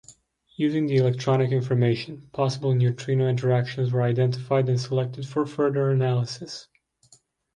Using 0.55 0.87
the 0.87 0.95
electronic 0.95 1.51
information, 1.51 2.27
possible 2.33 2.73
neutrino 2.73 3.29
interactions 3.29 3.91
were 3.91 4.01
identified 4.01 4.67
and 4.67 4.81
selected 4.81 5.27
for 5.27 5.45
further 5.45 5.91
analysis. 5.91 6.67